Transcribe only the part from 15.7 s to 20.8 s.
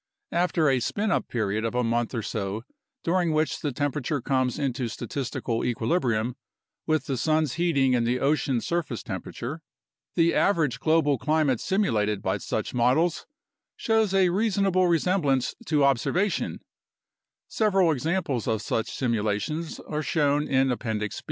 observation; several examples of such simulations are shown in